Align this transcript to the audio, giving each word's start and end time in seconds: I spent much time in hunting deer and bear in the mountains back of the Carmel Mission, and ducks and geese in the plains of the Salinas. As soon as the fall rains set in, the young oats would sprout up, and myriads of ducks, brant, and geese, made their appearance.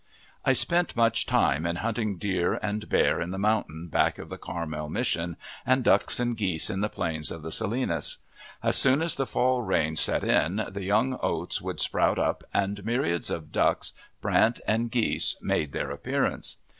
I 0.43 0.53
spent 0.53 0.95
much 0.95 1.27
time 1.27 1.63
in 1.67 1.75
hunting 1.75 2.17
deer 2.17 2.55
and 2.63 2.89
bear 2.89 3.21
in 3.21 3.29
the 3.29 3.37
mountains 3.37 3.91
back 3.91 4.17
of 4.17 4.29
the 4.29 4.37
Carmel 4.39 4.89
Mission, 4.89 5.37
and 5.63 5.83
ducks 5.83 6.19
and 6.19 6.35
geese 6.35 6.71
in 6.71 6.81
the 6.81 6.89
plains 6.89 7.29
of 7.29 7.43
the 7.43 7.51
Salinas. 7.51 8.17
As 8.63 8.75
soon 8.75 9.03
as 9.03 9.13
the 9.15 9.27
fall 9.27 9.61
rains 9.61 9.99
set 10.01 10.23
in, 10.23 10.65
the 10.71 10.85
young 10.85 11.19
oats 11.21 11.61
would 11.61 11.79
sprout 11.79 12.17
up, 12.17 12.43
and 12.51 12.83
myriads 12.83 13.29
of 13.29 13.51
ducks, 13.51 13.93
brant, 14.21 14.59
and 14.67 14.89
geese, 14.89 15.35
made 15.39 15.71
their 15.71 15.91
appearance. 15.91 16.57